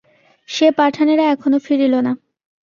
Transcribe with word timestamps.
সে 0.49 0.67
পাঠানেরা 0.77 1.23
এখনও 1.33 1.59
ফিরিল 1.59 1.93
না? 1.99 2.11